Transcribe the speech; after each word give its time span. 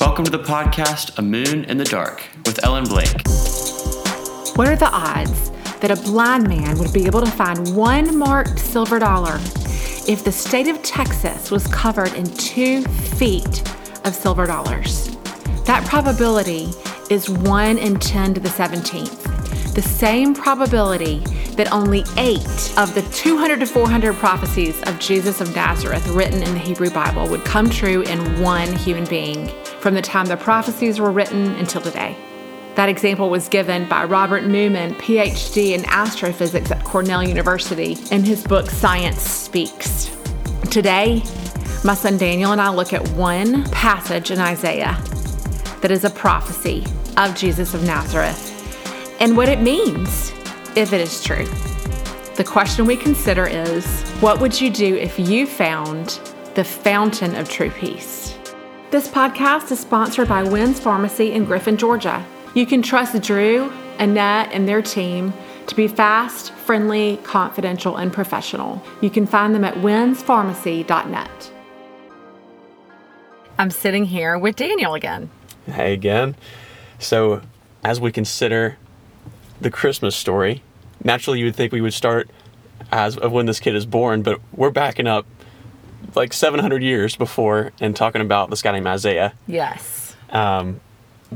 Welcome 0.00 0.24
to 0.24 0.30
the 0.30 0.38
podcast 0.38 1.18
A 1.18 1.22
Moon 1.22 1.64
in 1.66 1.76
the 1.76 1.84
Dark 1.84 2.24
with 2.46 2.64
Ellen 2.64 2.84
Blake. 2.84 3.12
What 4.56 4.66
are 4.66 4.74
the 4.74 4.88
odds 4.90 5.50
that 5.80 5.90
a 5.90 5.96
blind 5.96 6.48
man 6.48 6.78
would 6.78 6.90
be 6.90 7.04
able 7.04 7.20
to 7.20 7.30
find 7.30 7.76
one 7.76 8.16
marked 8.16 8.58
silver 8.58 8.98
dollar 8.98 9.34
if 10.08 10.24
the 10.24 10.32
state 10.32 10.68
of 10.68 10.82
Texas 10.82 11.50
was 11.50 11.66
covered 11.66 12.14
in 12.14 12.24
two 12.36 12.82
feet 12.82 13.60
of 14.06 14.14
silver 14.14 14.46
dollars? 14.46 15.14
That 15.66 15.86
probability 15.86 16.70
is 17.10 17.28
1 17.28 17.76
in 17.76 17.98
10 17.98 18.34
to 18.34 18.40
the 18.40 18.48
17th. 18.48 19.74
The 19.74 19.82
same 19.82 20.34
probability 20.34 21.22
that 21.60 21.72
only 21.74 22.02
eight 22.16 22.72
of 22.78 22.94
the 22.94 23.06
200 23.12 23.60
to 23.60 23.66
400 23.66 24.14
prophecies 24.14 24.80
of 24.84 24.98
Jesus 24.98 25.42
of 25.42 25.54
Nazareth 25.54 26.08
written 26.08 26.42
in 26.42 26.54
the 26.54 26.58
Hebrew 26.58 26.88
Bible 26.88 27.28
would 27.28 27.44
come 27.44 27.68
true 27.68 28.00
in 28.00 28.40
one 28.40 28.74
human 28.76 29.04
being 29.04 29.46
from 29.80 29.92
the 29.92 30.00
time 30.00 30.24
the 30.24 30.38
prophecies 30.38 30.98
were 30.98 31.10
written 31.10 31.48
until 31.56 31.82
today. 31.82 32.16
That 32.76 32.88
example 32.88 33.28
was 33.28 33.46
given 33.50 33.86
by 33.90 34.04
Robert 34.04 34.44
Newman, 34.44 34.94
PhD 34.94 35.72
in 35.74 35.84
astrophysics 35.84 36.70
at 36.70 36.82
Cornell 36.82 37.22
University, 37.22 37.98
in 38.10 38.24
his 38.24 38.42
book 38.42 38.70
Science 38.70 39.20
Speaks. 39.20 40.10
Today, 40.70 41.22
my 41.84 41.92
son 41.92 42.16
Daniel 42.16 42.52
and 42.52 42.60
I 42.62 42.70
look 42.70 42.94
at 42.94 43.06
one 43.10 43.64
passage 43.64 44.30
in 44.30 44.38
Isaiah 44.38 44.96
that 45.82 45.90
is 45.90 46.04
a 46.04 46.10
prophecy 46.10 46.86
of 47.18 47.36
Jesus 47.36 47.74
of 47.74 47.84
Nazareth 47.84 48.46
and 49.20 49.36
what 49.36 49.50
it 49.50 49.60
means 49.60 50.32
if 50.76 50.92
it 50.92 51.00
is 51.00 51.22
true. 51.22 51.46
The 52.36 52.44
question 52.44 52.86
we 52.86 52.96
consider 52.96 53.46
is 53.46 53.84
what 54.20 54.40
would 54.40 54.60
you 54.60 54.70
do 54.70 54.96
if 54.96 55.18
you 55.18 55.46
found 55.46 56.20
the 56.54 56.64
fountain 56.64 57.34
of 57.34 57.48
true 57.48 57.70
peace? 57.70 58.38
This 58.90 59.06
podcast 59.06 59.70
is 59.70 59.78
sponsored 59.78 60.28
by 60.28 60.42
Wynn's 60.42 60.80
Pharmacy 60.80 61.32
in 61.32 61.44
Griffin, 61.44 61.76
Georgia. 61.76 62.24
You 62.54 62.66
can 62.66 62.82
trust 62.82 63.20
Drew, 63.22 63.72
Annette, 63.98 64.50
and 64.52 64.66
their 64.66 64.82
team 64.82 65.32
to 65.68 65.76
be 65.76 65.86
fast, 65.86 66.52
friendly, 66.52 67.18
confidential, 67.22 67.96
and 67.96 68.12
professional. 68.12 68.82
You 69.00 69.10
can 69.10 69.26
find 69.26 69.54
them 69.54 69.64
at 69.64 69.74
winspharmacy.net. 69.74 71.52
I'm 73.58 73.70
sitting 73.70 74.06
here 74.06 74.38
with 74.38 74.56
Daniel 74.56 74.94
again. 74.94 75.30
Hey 75.66 75.92
again. 75.92 76.34
So, 76.98 77.42
as 77.84 78.00
we 78.00 78.10
consider 78.10 78.78
the 79.60 79.70
Christmas 79.70 80.16
story, 80.16 80.62
naturally 81.02 81.38
you 81.38 81.46
would 81.46 81.56
think 81.56 81.72
we 81.72 81.80
would 81.80 81.94
start 81.94 82.30
as 82.90 83.16
of 83.16 83.32
when 83.32 83.46
this 83.46 83.60
kid 83.60 83.74
is 83.74 83.86
born, 83.86 84.22
but 84.22 84.40
we're 84.52 84.70
backing 84.70 85.06
up 85.06 85.26
like 86.14 86.32
700 86.32 86.82
years 86.82 87.16
before 87.16 87.72
and 87.80 87.94
talking 87.94 88.20
about 88.20 88.50
this 88.50 88.62
guy 88.62 88.72
named 88.72 88.86
Isaiah. 88.86 89.34
Yes. 89.46 90.16
Um, 90.30 90.80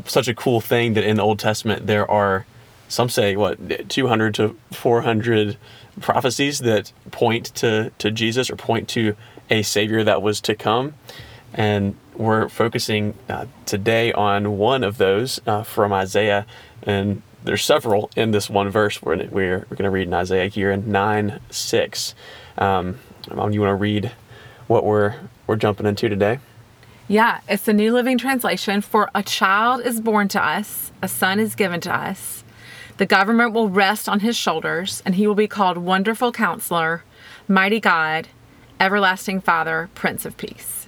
such 0.06 0.28
a 0.28 0.34
cool 0.34 0.60
thing 0.60 0.94
that 0.94 1.04
in 1.04 1.16
the 1.16 1.22
Old 1.22 1.38
Testament 1.38 1.86
there 1.86 2.10
are 2.10 2.46
some 2.88 3.08
say 3.08 3.36
what 3.36 3.88
200 3.88 4.34
to 4.34 4.56
400 4.72 5.56
prophecies 6.00 6.58
that 6.60 6.92
point 7.10 7.46
to 7.56 7.90
to 7.98 8.10
Jesus 8.10 8.50
or 8.50 8.56
point 8.56 8.88
to 8.90 9.16
a 9.50 9.62
savior 9.62 10.02
that 10.04 10.20
was 10.22 10.40
to 10.42 10.54
come 10.54 10.94
and 11.52 11.96
we're 12.14 12.48
focusing 12.48 13.14
uh, 13.28 13.46
today 13.66 14.12
on 14.12 14.58
one 14.58 14.84
of 14.84 14.98
those 14.98 15.40
uh, 15.46 15.62
from 15.62 15.92
Isaiah 15.92 16.46
and 16.82 17.22
there's 17.44 17.64
several 17.64 18.10
in 18.16 18.30
this 18.32 18.50
one 18.50 18.70
verse 18.70 19.00
we're, 19.02 19.16
we're, 19.26 19.58
we're 19.70 19.76
going 19.76 19.84
to 19.84 19.90
read 19.90 20.08
in 20.08 20.14
Isaiah 20.14 20.48
here 20.48 20.70
in 20.70 20.90
9 20.90 21.40
6 21.50 22.14
um, 22.58 22.98
you 23.30 23.36
want 23.36 23.54
to 23.54 23.74
read 23.74 24.12
what 24.66 24.84
we're 24.84 25.14
we're 25.46 25.56
jumping 25.56 25.86
into 25.86 26.08
today 26.08 26.40
yeah, 27.06 27.40
it's 27.46 27.64
the 27.64 27.74
New 27.74 27.92
Living 27.92 28.16
Translation. 28.16 28.80
For 28.80 29.10
a 29.14 29.22
child 29.22 29.82
is 29.84 30.00
born 30.00 30.28
to 30.28 30.42
us, 30.42 30.90
a 31.02 31.08
son 31.08 31.38
is 31.38 31.54
given 31.54 31.80
to 31.82 31.94
us. 31.94 32.44
The 32.96 33.04
government 33.04 33.52
will 33.52 33.68
rest 33.68 34.08
on 34.08 34.20
his 34.20 34.36
shoulders, 34.36 35.02
and 35.04 35.14
he 35.16 35.26
will 35.26 35.34
be 35.34 35.46
called 35.46 35.76
Wonderful 35.76 36.32
Counselor, 36.32 37.04
Mighty 37.46 37.78
God, 37.78 38.28
Everlasting 38.80 39.42
Father, 39.42 39.90
Prince 39.94 40.24
of 40.24 40.38
Peace. 40.38 40.83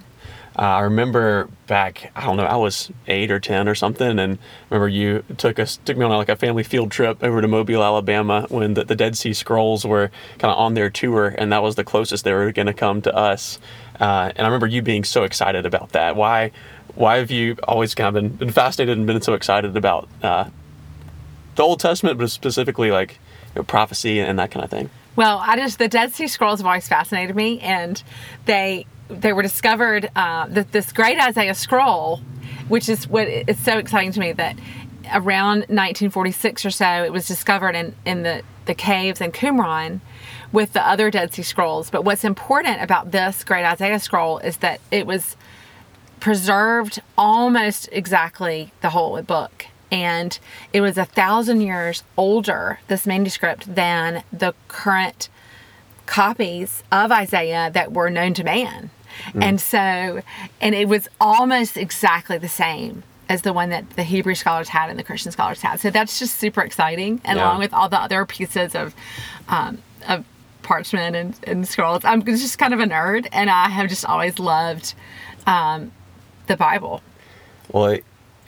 Uh, 0.57 0.61
I 0.61 0.79
remember 0.81 1.49
back, 1.67 2.11
I 2.15 2.25
don't 2.25 2.37
know, 2.37 2.45
I 2.45 2.55
was 2.55 2.91
eight 3.07 3.29
or 3.29 3.39
ten 3.39 3.67
or 3.67 3.75
something, 3.75 4.17
and 4.17 4.39
remember 4.71 4.87
you 4.87 5.23
took 5.37 5.59
us 5.59 5.77
took 5.85 5.97
me 5.97 6.03
on 6.03 6.11
like 6.11 6.29
a 6.29 6.35
family 6.35 6.63
field 6.63 6.89
trip 6.89 7.23
over 7.23 7.41
to 7.41 7.47
Mobile, 7.47 7.83
Alabama, 7.83 8.47
when 8.49 8.73
the, 8.73 8.83
the 8.83 8.95
Dead 8.95 9.15
Sea 9.15 9.33
Scrolls 9.33 9.85
were 9.85 10.09
kind 10.39 10.51
of 10.51 10.57
on 10.57 10.73
their 10.73 10.89
tour, 10.89 11.35
and 11.37 11.51
that 11.51 11.61
was 11.61 11.75
the 11.75 11.83
closest 11.83 12.23
they 12.23 12.33
were 12.33 12.51
going 12.51 12.65
to 12.65 12.73
come 12.73 13.03
to 13.03 13.15
us. 13.15 13.59
Uh, 13.99 14.31
and 14.35 14.39
I 14.39 14.45
remember 14.45 14.65
you 14.65 14.81
being 14.81 15.03
so 15.03 15.23
excited 15.23 15.67
about 15.67 15.91
that. 15.91 16.15
Why, 16.15 16.51
why 16.95 17.17
have 17.17 17.29
you 17.29 17.55
always 17.67 17.93
kind 17.93 18.07
of 18.07 18.21
been, 18.21 18.29
been 18.35 18.51
fascinated 18.51 18.97
and 18.97 19.05
been 19.05 19.21
so 19.21 19.35
excited 19.35 19.77
about 19.77 20.09
uh, 20.23 20.49
the 21.55 21.61
Old 21.63 21.79
Testament, 21.79 22.17
but 22.17 22.31
specifically 22.31 22.89
like 22.89 23.19
you 23.53 23.59
know, 23.59 23.63
prophecy 23.63 24.19
and 24.19 24.39
that 24.39 24.49
kind 24.49 24.63
of 24.63 24.71
thing? 24.71 24.89
Well, 25.15 25.37
I 25.37 25.55
just 25.55 25.77
the 25.77 25.87
Dead 25.87 26.13
Sea 26.13 26.27
Scrolls 26.27 26.59
have 26.59 26.65
always 26.67 26.87
fascinated 26.87 27.35
me, 27.35 27.59
and 27.59 28.01
they 28.45 28.87
they 29.09 29.33
were 29.33 29.41
discovered 29.41 30.09
uh, 30.15 30.47
that 30.47 30.71
this 30.71 30.91
great 30.91 31.19
Isaiah 31.19 31.55
scroll, 31.55 32.21
which 32.67 32.89
is 32.89 33.07
what 33.07 33.27
it's 33.27 33.59
so 33.59 33.77
exciting 33.77 34.11
to 34.13 34.19
me 34.19 34.31
that 34.33 34.57
around 35.13 35.59
1946 35.59 36.65
or 36.65 36.69
so 36.69 37.03
it 37.03 37.13
was 37.13 37.27
discovered 37.27 37.75
in 37.75 37.95
in 38.05 38.23
the 38.23 38.43
the 38.65 38.75
caves 38.75 39.21
in 39.21 39.31
Qumran 39.31 40.01
with 40.51 40.73
the 40.73 40.85
other 40.87 41.09
Dead 41.09 41.33
Sea 41.33 41.41
Scrolls. 41.41 41.89
But 41.89 42.03
what's 42.03 42.23
important 42.23 42.81
about 42.81 43.11
this 43.11 43.43
great 43.43 43.65
Isaiah 43.65 43.99
scroll 43.99 44.39
is 44.39 44.57
that 44.57 44.79
it 44.91 45.07
was 45.07 45.35
preserved 46.19 47.01
almost 47.17 47.89
exactly 47.91 48.71
the 48.81 48.89
whole 48.89 49.21
book. 49.21 49.67
And 49.89 50.37
it 50.73 50.81
was 50.81 50.97
a 50.97 51.05
thousand 51.05 51.61
years 51.61 52.03
older, 52.17 52.79
this 52.87 53.07
manuscript, 53.07 53.73
than 53.73 54.23
the 54.33 54.53
current 54.67 55.29
copies 56.05 56.83
of 56.91 57.11
Isaiah 57.11 57.69
that 57.73 57.93
were 57.93 58.09
known 58.09 58.33
to 58.35 58.43
man. 58.43 58.89
Mm. 59.33 59.43
And 59.43 59.61
so, 59.61 60.21
and 60.61 60.75
it 60.75 60.87
was 60.87 61.07
almost 61.19 61.77
exactly 61.77 62.37
the 62.37 62.47
same 62.47 63.03
as 63.29 63.41
the 63.41 63.53
one 63.53 63.69
that 63.69 63.89
the 63.91 64.03
Hebrew 64.03 64.35
scholars 64.35 64.69
had 64.69 64.89
and 64.89 64.97
the 64.97 65.03
Christian 65.03 65.31
scholars 65.31 65.61
had. 65.61 65.79
So 65.79 65.89
that's 65.89 66.19
just 66.19 66.35
super 66.35 66.61
exciting. 66.61 67.21
And 67.25 67.37
yeah. 67.37 67.45
along 67.45 67.59
with 67.59 67.73
all 67.73 67.89
the 67.89 67.99
other 67.99 68.25
pieces 68.25 68.73
of, 68.73 68.95
um, 69.49 69.79
of 70.07 70.23
parchment 70.63 71.15
and, 71.15 71.39
and 71.43 71.67
scrolls, 71.67 72.05
I'm 72.05 72.23
just 72.23 72.57
kind 72.57 72.73
of 72.73 72.79
a 72.79 72.85
nerd 72.85 73.27
and 73.31 73.49
I 73.49 73.69
have 73.69 73.89
just 73.89 74.05
always 74.05 74.39
loved 74.39 74.93
um, 75.45 75.91
the 76.47 76.55
Bible. 76.55 77.01
Well, 77.71 77.97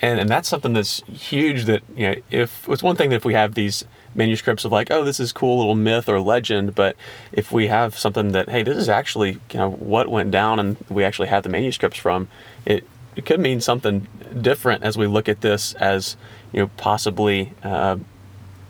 and, 0.01 0.19
and 0.19 0.29
that's 0.29 0.47
something 0.47 0.71
that's 0.71 1.01
huge 1.07 1.65
that, 1.65 1.81
you 1.95 2.07
know, 2.07 2.15
if 2.31 2.67
it's 2.69 2.81
one 2.81 2.95
thing 2.95 3.09
that 3.09 3.17
if 3.17 3.25
we 3.25 3.33
have 3.33 3.55
these 3.55 3.83
manuscripts 4.19 4.65
of 4.65 4.71
like, 4.71 4.91
oh, 4.91 5.03
this 5.03 5.19
is 5.19 5.31
cool 5.31 5.57
little 5.57 5.73
myth 5.73 6.07
or 6.07 6.19
legend, 6.19 6.75
but 6.75 6.95
if 7.31 7.51
we 7.51 7.67
have 7.67 7.97
something 7.97 8.33
that, 8.33 8.49
hey, 8.49 8.61
this 8.61 8.77
is 8.77 8.89
actually 8.89 9.31
you 9.51 9.59
know 9.59 9.71
what 9.71 10.09
went 10.09 10.29
down 10.29 10.59
and 10.59 10.77
we 10.89 11.03
actually 11.03 11.29
have 11.29 11.41
the 11.41 11.49
manuscripts 11.49 11.97
from, 11.97 12.27
it 12.65 12.83
it 13.15 13.25
could 13.25 13.39
mean 13.39 13.59
something 13.59 14.07
different 14.39 14.83
as 14.83 14.97
we 14.97 15.07
look 15.07 15.27
at 15.27 15.41
this 15.41 15.73
as 15.73 16.15
you 16.51 16.59
know 16.61 16.69
possibly 16.77 17.53
uh, 17.63 17.97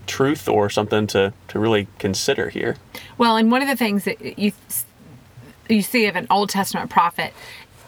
truth 0.07 0.47
or 0.47 0.69
something 0.69 1.05
to 1.07 1.33
to 1.49 1.59
really 1.59 1.88
consider 1.97 2.49
here. 2.49 2.77
Well, 3.17 3.35
and 3.35 3.51
one 3.51 3.61
of 3.61 3.67
the 3.67 3.75
things 3.75 4.05
that 4.05 4.39
you 4.39 4.53
you 5.67 5.81
see 5.81 6.05
of 6.05 6.15
an 6.15 6.27
Old 6.29 6.49
Testament 6.49 6.89
prophet 6.89 7.33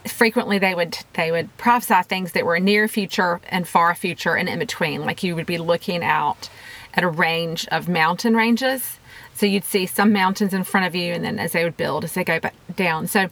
frequently 0.08 0.58
they 0.58 0.74
would 0.74 0.98
they 1.14 1.32
would 1.32 1.56
prophesy 1.58 2.02
things 2.04 2.32
that 2.32 2.44
were 2.44 2.60
near 2.60 2.88
future 2.88 3.40
and 3.50 3.68
far 3.68 3.94
future 3.94 4.36
and 4.36 4.50
in 4.50 4.58
between 4.58 5.06
like 5.06 5.22
you 5.22 5.36
would 5.36 5.46
be 5.46 5.60
looking 5.60 6.04
out 6.04 6.50
at 6.94 7.04
a 7.04 7.08
range 7.08 7.68
of 7.70 7.88
mountain 7.88 8.36
ranges. 8.36 9.00
So 9.34 9.46
you'd 9.46 9.64
see 9.64 9.86
some 9.86 10.12
mountains 10.14 10.54
in 10.54 10.64
front 10.64 10.88
of 10.88 10.96
you 10.96 11.14
and 11.14 11.24
then 11.24 11.40
as 11.40 11.54
they 11.54 11.64
would 11.64 11.78
build 11.78 12.04
as 12.04 12.14
they 12.14 12.24
go 12.24 12.40
back 12.40 12.54
down. 12.76 13.08
So 13.08 13.30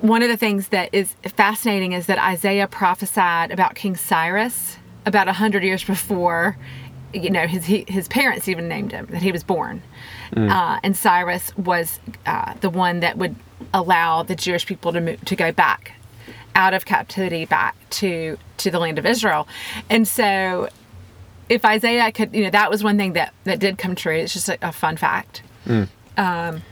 one 0.00 0.22
of 0.22 0.28
the 0.28 0.36
things 0.36 0.68
that 0.68 0.90
is 0.92 1.14
fascinating 1.36 1.92
is 1.92 2.06
that 2.06 2.18
Isaiah 2.18 2.66
prophesied 2.66 3.50
about 3.50 3.74
King 3.74 3.96
Cyrus 3.96 4.76
about 5.06 5.28
a 5.28 5.32
hundred 5.32 5.62
years 5.62 5.84
before, 5.84 6.56
you 7.12 7.30
know, 7.30 7.46
his 7.46 7.64
his 7.64 8.08
parents 8.08 8.48
even 8.48 8.68
named 8.68 8.92
him 8.92 9.06
that 9.10 9.22
he 9.22 9.32
was 9.32 9.44
born, 9.44 9.82
mm. 10.32 10.50
uh, 10.50 10.80
and 10.82 10.96
Cyrus 10.96 11.56
was 11.56 12.00
uh, 12.26 12.54
the 12.60 12.70
one 12.70 13.00
that 13.00 13.16
would 13.18 13.36
allow 13.72 14.22
the 14.22 14.34
Jewish 14.34 14.66
people 14.66 14.92
to 14.92 15.00
move, 15.00 15.24
to 15.24 15.36
go 15.36 15.52
back 15.52 15.92
out 16.54 16.74
of 16.74 16.84
captivity 16.84 17.44
back 17.44 17.76
to 17.90 18.38
to 18.58 18.70
the 18.70 18.78
land 18.78 18.98
of 18.98 19.06
Israel, 19.06 19.46
and 19.88 20.06
so 20.08 20.68
if 21.48 21.64
Isaiah 21.64 22.10
could, 22.12 22.34
you 22.34 22.44
know, 22.44 22.50
that 22.50 22.70
was 22.70 22.82
one 22.82 22.96
thing 22.96 23.12
that 23.14 23.34
that 23.44 23.58
did 23.58 23.78
come 23.78 23.94
true. 23.94 24.16
It's 24.16 24.32
just 24.32 24.48
a, 24.48 24.58
a 24.62 24.72
fun 24.72 24.96
fact. 24.96 25.42
Mm. 25.66 25.88
Um, 26.16 26.62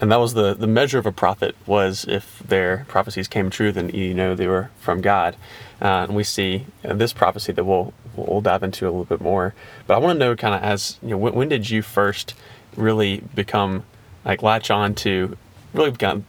and 0.00 0.12
that 0.12 0.20
was 0.20 0.34
the 0.34 0.54
the 0.54 0.66
measure 0.66 0.98
of 0.98 1.06
a 1.06 1.12
prophet 1.12 1.54
was 1.66 2.04
if 2.08 2.40
their 2.40 2.84
prophecies 2.88 3.28
came 3.28 3.50
true, 3.50 3.72
then 3.72 3.88
you 3.90 4.14
know 4.14 4.34
they 4.34 4.46
were 4.46 4.70
from 4.78 5.00
God. 5.00 5.36
Uh, 5.80 6.06
and 6.08 6.16
we 6.16 6.24
see 6.24 6.66
this 6.82 7.12
prophecy 7.12 7.52
that 7.52 7.64
we'll 7.64 7.92
we'll 8.16 8.40
dive 8.40 8.62
into 8.62 8.86
a 8.86 8.90
little 8.90 9.04
bit 9.04 9.20
more. 9.20 9.54
But 9.86 9.94
I 9.94 9.98
want 9.98 10.14
to 10.14 10.18
know, 10.18 10.36
kind 10.36 10.54
of, 10.54 10.62
as 10.62 10.98
you 11.02 11.10
know, 11.10 11.18
when, 11.18 11.34
when, 11.34 11.48
did 11.48 11.68
you 11.68 11.82
first 11.82 12.34
really 12.76 13.22
become 13.34 13.84
like 14.24 14.42
latch 14.42 14.70
on 14.70 14.94
to 14.96 15.36
really 15.74 15.90
become 15.90 16.24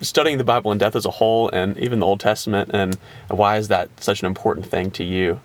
studying 0.00 0.38
the 0.38 0.44
Bible 0.44 0.72
in 0.72 0.78
depth 0.78 0.96
as 0.96 1.06
a 1.06 1.10
whole, 1.10 1.48
and 1.50 1.76
even 1.78 2.00
the 2.00 2.06
Old 2.06 2.20
Testament, 2.20 2.70
and 2.72 2.96
why 3.28 3.56
is 3.56 3.68
that 3.68 3.88
such 4.02 4.20
an 4.20 4.26
important 4.26 4.66
thing 4.66 4.90
to 4.92 5.04
you? 5.04 5.40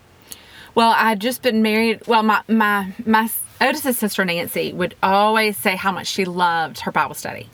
Well, 0.75 0.94
I'd 0.96 1.20
just 1.20 1.42
been 1.42 1.62
married. 1.62 2.08
Well, 2.08 2.24
my 2.24 2.42
my 2.48 2.94
my 3.06 3.30
Otis's 3.62 3.98
sister 3.98 4.25
Nancy 4.25 4.74
would 4.74 4.96
always 5.04 5.56
say 5.58 5.75
how 5.75 5.92
much 5.92 6.08
she 6.08 6.25
loved 6.25 6.81
her 6.81 6.92
Bible 6.92 7.16
study. 7.16 7.50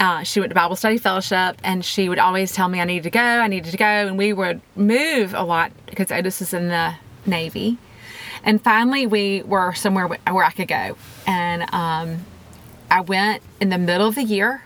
Uh, 0.00 0.22
she 0.22 0.40
went 0.40 0.50
to 0.50 0.54
Bible 0.54 0.76
study 0.76 0.98
fellowship, 0.98 1.56
and 1.62 1.84
she 1.84 2.08
would 2.08 2.18
always 2.18 2.52
tell 2.52 2.68
me 2.68 2.80
I 2.80 2.84
needed 2.84 3.04
to 3.04 3.10
go, 3.10 3.20
I 3.20 3.48
needed 3.48 3.70
to 3.72 3.76
go, 3.76 3.84
and 3.84 4.16
we 4.16 4.32
would 4.32 4.60
move 4.76 5.34
a 5.34 5.42
lot 5.42 5.72
because 5.86 6.12
Otis 6.12 6.40
is 6.40 6.54
in 6.54 6.68
the 6.68 6.94
Navy. 7.26 7.78
And 8.44 8.62
finally, 8.62 9.06
we 9.06 9.42
were 9.42 9.74
somewhere 9.74 10.06
where 10.06 10.44
I 10.44 10.50
could 10.50 10.68
go, 10.68 10.96
and 11.26 11.62
um, 11.74 12.24
I 12.90 13.00
went 13.00 13.42
in 13.60 13.70
the 13.70 13.78
middle 13.78 14.06
of 14.06 14.14
the 14.14 14.22
year. 14.24 14.62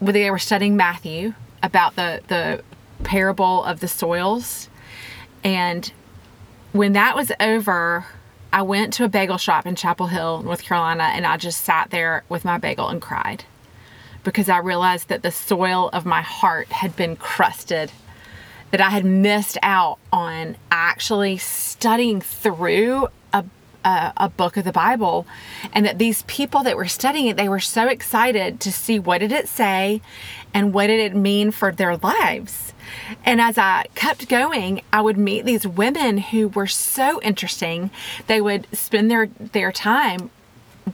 Where 0.00 0.12
they 0.12 0.30
were 0.30 0.38
studying 0.38 0.76
Matthew 0.76 1.34
about 1.62 1.96
the 1.96 2.22
the 2.28 2.62
parable 3.04 3.64
of 3.64 3.80
the 3.80 3.88
soils, 3.88 4.68
and 5.42 5.90
when 6.72 6.92
that 6.92 7.16
was 7.16 7.32
over, 7.40 8.06
I 8.52 8.62
went 8.62 8.92
to 8.94 9.04
a 9.04 9.08
bagel 9.08 9.36
shop 9.36 9.66
in 9.66 9.76
Chapel 9.76 10.06
Hill, 10.06 10.42
North 10.42 10.62
Carolina, 10.62 11.04
and 11.04 11.26
I 11.26 11.36
just 11.36 11.62
sat 11.64 11.90
there 11.90 12.24
with 12.28 12.44
my 12.44 12.58
bagel 12.58 12.88
and 12.88 13.00
cried 13.00 13.44
because 14.24 14.48
I 14.48 14.58
realized 14.58 15.08
that 15.08 15.22
the 15.22 15.30
soil 15.30 15.90
of 15.92 16.04
my 16.04 16.22
heart 16.22 16.68
had 16.68 16.96
been 16.96 17.16
crusted, 17.16 17.92
that 18.70 18.80
I 18.80 18.90
had 18.90 19.04
missed 19.04 19.56
out 19.62 19.98
on 20.12 20.56
actually 20.70 21.38
studying 21.38 22.20
through 22.20 23.08
a, 23.32 23.44
a, 23.88 24.12
a, 24.16 24.28
book 24.28 24.56
of 24.56 24.64
the 24.64 24.72
Bible, 24.72 25.26
and 25.72 25.84
that 25.86 25.98
these 25.98 26.22
people 26.22 26.62
that 26.62 26.76
were 26.76 26.86
studying 26.86 27.26
it, 27.26 27.36
they 27.36 27.48
were 27.48 27.60
so 27.60 27.88
excited 27.88 28.60
to 28.60 28.72
see 28.72 28.98
what 28.98 29.18
did 29.18 29.32
it 29.32 29.48
say 29.48 30.00
and 30.52 30.72
what 30.72 30.88
did 30.88 31.00
it 31.00 31.16
mean 31.16 31.50
for 31.50 31.72
their 31.72 31.96
lives. 31.96 32.72
And 33.24 33.40
as 33.40 33.58
I 33.58 33.86
kept 33.94 34.28
going, 34.28 34.82
I 34.92 35.00
would 35.00 35.18
meet 35.18 35.44
these 35.44 35.66
women 35.66 36.18
who 36.18 36.48
were 36.48 36.66
so 36.66 37.20
interesting. 37.22 37.90
They 38.26 38.40
would 38.40 38.66
spend 38.72 39.10
their, 39.10 39.26
their 39.26 39.72
time 39.72 40.30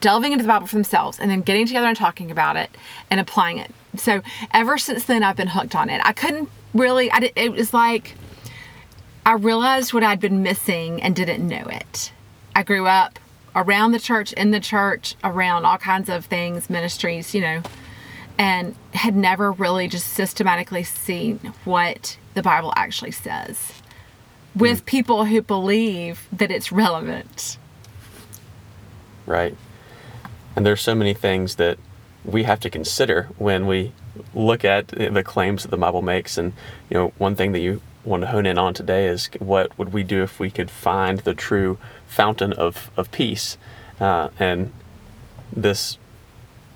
delving 0.00 0.32
into 0.32 0.42
the 0.42 0.48
Bible 0.48 0.66
for 0.66 0.74
themselves 0.76 1.20
and 1.20 1.30
then 1.30 1.42
getting 1.42 1.66
together 1.66 1.86
and 1.86 1.96
talking 1.96 2.30
about 2.30 2.56
it 2.56 2.70
and 3.10 3.20
applying 3.20 3.58
it. 3.58 3.70
So 3.96 4.22
ever 4.52 4.76
since 4.78 5.04
then, 5.04 5.22
I've 5.22 5.36
been 5.36 5.48
hooked 5.48 5.74
on 5.74 5.88
it. 5.88 6.00
I 6.04 6.12
couldn't 6.12 6.48
really, 6.72 7.10
I 7.12 7.30
it 7.36 7.52
was 7.52 7.72
like 7.72 8.16
I 9.26 9.34
realized 9.34 9.94
what 9.94 10.02
I'd 10.02 10.20
been 10.20 10.42
missing 10.42 11.00
and 11.00 11.16
didn't 11.16 11.46
know 11.46 11.64
it. 11.66 12.12
I 12.54 12.62
grew 12.62 12.86
up 12.86 13.18
around 13.54 13.92
the 13.92 14.00
church, 14.00 14.32
in 14.32 14.50
the 14.50 14.60
church, 14.60 15.14
around 15.22 15.64
all 15.64 15.78
kinds 15.78 16.08
of 16.08 16.26
things, 16.26 16.68
ministries, 16.68 17.34
you 17.34 17.40
know, 17.40 17.62
and 18.38 18.74
had 18.92 19.14
never 19.14 19.52
really 19.52 19.88
just 19.88 20.08
systematically 20.08 20.82
seen 20.82 21.38
what 21.64 22.18
the 22.34 22.42
Bible 22.42 22.72
actually 22.76 23.12
says 23.12 23.72
with 24.54 24.82
mm. 24.82 24.86
people 24.86 25.24
who 25.26 25.42
believe 25.42 26.28
that 26.32 26.50
it's 26.50 26.70
relevant. 26.72 27.58
Right. 29.26 29.56
And 30.56 30.64
there's 30.64 30.80
so 30.80 30.94
many 30.94 31.14
things 31.14 31.56
that 31.56 31.78
we 32.24 32.44
have 32.44 32.60
to 32.60 32.70
consider 32.70 33.28
when 33.38 33.66
we 33.66 33.92
look 34.32 34.64
at 34.64 34.88
the 34.88 35.22
claims 35.24 35.62
that 35.62 35.70
the 35.70 35.76
Bible 35.76 36.02
makes. 36.02 36.38
And, 36.38 36.52
you 36.88 36.94
know, 36.94 37.12
one 37.18 37.34
thing 37.34 37.52
that 37.52 37.60
you 37.60 37.80
want 38.04 38.22
to 38.22 38.26
hone 38.28 38.46
in 38.46 38.58
on 38.58 38.74
today 38.74 39.06
is 39.06 39.28
what 39.38 39.76
would 39.78 39.92
we 39.92 40.02
do 40.02 40.22
if 40.22 40.38
we 40.38 40.50
could 40.50 40.70
find 40.70 41.20
the 41.20 41.34
true 41.34 41.78
fountain 42.06 42.52
of, 42.52 42.90
of 42.96 43.10
peace? 43.10 43.56
Uh, 44.00 44.28
and 44.38 44.72
this 45.52 45.98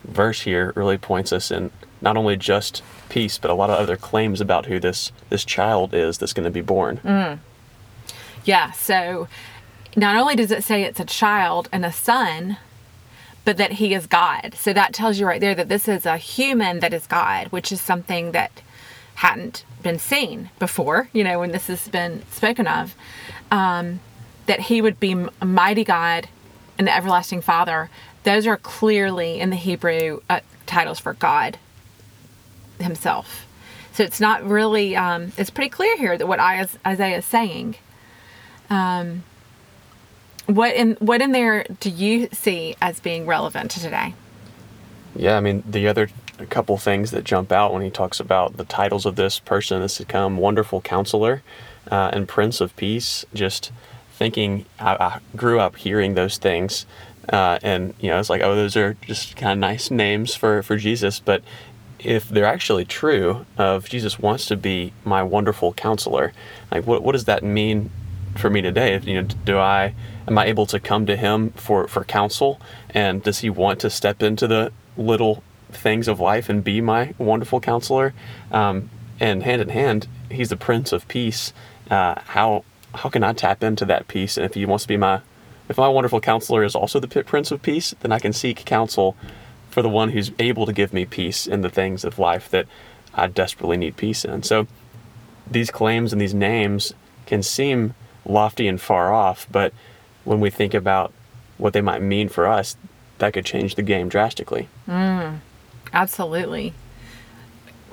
verse 0.04 0.42
here 0.42 0.72
really 0.74 0.98
points 0.98 1.32
us 1.32 1.50
in 1.50 1.70
not 2.00 2.16
only 2.16 2.36
just 2.36 2.82
peace, 3.08 3.38
but 3.38 3.50
a 3.50 3.54
lot 3.54 3.70
of 3.70 3.78
other 3.78 3.96
claims 3.96 4.40
about 4.40 4.66
who 4.66 4.78
this 4.78 5.12
this 5.30 5.44
child 5.44 5.92
is 5.92 6.18
that's 6.18 6.32
going 6.32 6.44
to 6.44 6.50
be 6.50 6.60
born. 6.60 6.98
Mm. 6.98 7.38
Yeah. 8.44 8.70
So 8.72 9.28
not 9.96 10.16
only 10.16 10.36
does 10.36 10.50
it 10.50 10.62
say 10.62 10.84
it's 10.84 11.00
a 11.00 11.04
child 11.04 11.68
and 11.72 11.84
a 11.84 11.92
son, 11.92 12.56
but 13.44 13.56
that 13.56 13.72
he 13.72 13.94
is 13.94 14.06
God. 14.06 14.54
So 14.56 14.72
that 14.72 14.92
tells 14.92 15.18
you 15.18 15.26
right 15.26 15.40
there 15.40 15.54
that 15.54 15.68
this 15.68 15.88
is 15.88 16.06
a 16.06 16.18
human 16.18 16.80
that 16.80 16.92
is 16.92 17.06
God, 17.06 17.48
which 17.48 17.72
is 17.72 17.80
something 17.80 18.32
that 18.32 18.62
hadn't 19.18 19.64
been 19.82 19.98
seen 19.98 20.50
before. 20.58 21.08
You 21.12 21.24
know, 21.24 21.38
when 21.38 21.52
this 21.52 21.68
has 21.68 21.88
been 21.88 22.22
spoken 22.30 22.66
of, 22.66 22.94
um, 23.50 24.00
that 24.46 24.60
he 24.60 24.82
would 24.82 24.98
be 24.98 25.12
a 25.40 25.46
mighty 25.46 25.84
God 25.84 26.28
and 26.78 26.86
the 26.86 26.94
everlasting 26.94 27.40
Father 27.40 27.90
those 28.28 28.46
are 28.46 28.58
clearly 28.58 29.40
in 29.40 29.48
the 29.48 29.56
Hebrew 29.56 30.20
uh, 30.28 30.40
titles 30.66 30.98
for 30.98 31.14
God 31.14 31.58
Himself. 32.78 33.46
So 33.94 34.04
it's 34.04 34.20
not 34.20 34.44
really, 34.44 34.94
um, 34.94 35.32
it's 35.38 35.48
pretty 35.48 35.70
clear 35.70 35.96
here 35.96 36.16
that 36.16 36.26
what 36.26 36.38
Isaiah 36.38 37.16
is 37.16 37.24
saying. 37.24 37.76
Um, 38.68 39.24
what 40.46 40.74
in 40.74 40.96
what 41.00 41.20
in 41.22 41.32
there 41.32 41.64
do 41.80 41.90
you 41.90 42.28
see 42.32 42.76
as 42.80 43.00
being 43.00 43.26
relevant 43.26 43.70
to 43.72 43.80
today? 43.80 44.14
Yeah, 45.16 45.36
I 45.36 45.40
mean 45.40 45.62
the 45.66 45.88
other 45.88 46.08
couple 46.46 46.76
things 46.78 47.10
that 47.10 47.24
jump 47.24 47.52
out 47.52 47.72
when 47.72 47.82
he 47.82 47.90
talks 47.90 48.20
about 48.20 48.56
the 48.56 48.64
titles 48.64 49.06
of 49.06 49.16
this 49.16 49.38
person 49.38 49.80
this 49.80 50.00
come 50.08 50.36
wonderful 50.36 50.80
counselor 50.80 51.42
uh, 51.90 52.10
and 52.12 52.28
prince 52.28 52.60
of 52.60 52.74
peace. 52.76 53.24
Just 53.34 53.72
thinking, 54.12 54.64
I, 54.78 54.94
I 54.94 55.20
grew 55.36 55.60
up 55.60 55.76
hearing 55.76 56.14
those 56.14 56.38
things 56.38 56.86
uh, 57.32 57.58
and 57.62 57.94
you 58.00 58.10
know, 58.10 58.18
it's 58.18 58.30
like, 58.30 58.42
oh, 58.42 58.54
those 58.54 58.76
are 58.76 58.94
just 59.02 59.36
kind 59.36 59.52
of 59.52 59.58
nice 59.58 59.90
names 59.90 60.34
for 60.34 60.62
for 60.62 60.76
Jesus. 60.76 61.20
But 61.20 61.42
if 61.98 62.28
they're 62.28 62.46
actually 62.46 62.84
true, 62.84 63.44
of 63.56 63.88
Jesus 63.88 64.18
wants 64.18 64.46
to 64.46 64.56
be 64.56 64.92
my 65.04 65.22
wonderful 65.22 65.72
counselor, 65.74 66.32
like 66.70 66.86
what 66.86 67.02
what 67.02 67.12
does 67.12 67.26
that 67.26 67.42
mean 67.42 67.90
for 68.36 68.48
me 68.48 68.62
today? 68.62 68.98
You 69.00 69.22
know, 69.22 69.28
do 69.44 69.58
I 69.58 69.94
am 70.26 70.38
I 70.38 70.46
able 70.46 70.66
to 70.66 70.80
come 70.80 71.06
to 71.06 71.16
Him 71.16 71.50
for 71.50 71.86
for 71.86 72.04
counsel? 72.04 72.60
And 72.90 73.22
does 73.22 73.40
He 73.40 73.50
want 73.50 73.80
to 73.80 73.90
step 73.90 74.22
into 74.22 74.46
the 74.46 74.72
little 74.96 75.42
things 75.70 76.08
of 76.08 76.20
life 76.20 76.48
and 76.48 76.62
be 76.64 76.80
my 76.80 77.14
wonderful 77.18 77.60
counselor? 77.60 78.14
Um, 78.50 78.90
and 79.20 79.42
hand 79.42 79.60
in 79.60 79.68
hand, 79.70 80.06
He's 80.30 80.50
the 80.50 80.56
Prince 80.56 80.92
of 80.92 81.08
Peace. 81.08 81.52
Uh, 81.90 82.20
how 82.26 82.64
how 82.94 83.08
can 83.08 83.22
I 83.22 83.32
tap 83.32 83.62
into 83.62 83.84
that 83.86 84.08
peace? 84.08 84.36
And 84.36 84.46
if 84.46 84.54
He 84.54 84.64
wants 84.64 84.84
to 84.84 84.88
be 84.88 84.96
my 84.96 85.20
if 85.68 85.76
my 85.76 85.88
wonderful 85.88 86.20
counselor 86.20 86.64
is 86.64 86.74
also 86.74 86.98
the 86.98 87.08
Prince 87.08 87.50
of 87.50 87.62
Peace, 87.62 87.94
then 88.00 88.12
I 88.12 88.18
can 88.18 88.32
seek 88.32 88.64
counsel 88.64 89.16
for 89.70 89.82
the 89.82 89.88
one 89.88 90.10
who's 90.10 90.32
able 90.38 90.66
to 90.66 90.72
give 90.72 90.92
me 90.92 91.04
peace 91.04 91.46
in 91.46 91.60
the 91.60 91.68
things 91.68 92.04
of 92.04 92.18
life 92.18 92.48
that 92.50 92.66
I 93.14 93.26
desperately 93.26 93.76
need 93.76 93.96
peace 93.96 94.24
in. 94.24 94.42
So 94.42 94.66
these 95.50 95.70
claims 95.70 96.12
and 96.12 96.20
these 96.20 96.34
names 96.34 96.94
can 97.26 97.42
seem 97.42 97.94
lofty 98.24 98.66
and 98.66 98.80
far 98.80 99.12
off, 99.12 99.46
but 99.50 99.72
when 100.24 100.40
we 100.40 100.50
think 100.50 100.74
about 100.74 101.12
what 101.58 101.72
they 101.72 101.80
might 101.80 102.02
mean 102.02 102.28
for 102.28 102.46
us, 102.46 102.76
that 103.18 103.32
could 103.32 103.44
change 103.44 103.74
the 103.74 103.82
game 103.82 104.08
drastically. 104.08 104.68
Mm, 104.88 105.40
absolutely 105.92 106.74